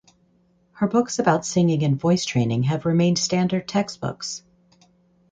Her 0.71 0.87
books 0.87 1.19
about 1.19 1.45
singing 1.45 1.83
and 1.83 1.95
voice 1.95 2.25
training 2.25 2.63
have 2.63 2.87
remained 2.87 3.19
standard 3.19 3.67
textbooks. 3.67 4.41